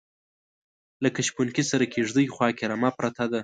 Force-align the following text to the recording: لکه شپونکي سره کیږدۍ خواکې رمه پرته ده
لکه 1.03 1.19
شپونکي 1.27 1.63
سره 1.71 1.85
کیږدۍ 1.93 2.25
خواکې 2.35 2.65
رمه 2.71 2.91
پرته 2.97 3.23
ده 3.31 3.39